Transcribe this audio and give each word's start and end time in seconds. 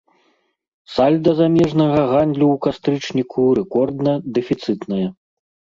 Сальда 0.93 1.31
замежнага 1.41 1.99
гандлю 2.13 2.47
ў 2.51 2.57
кастрычніку 2.65 3.41
рэкордна 3.61 4.21
дэфіцытнае. 4.41 5.07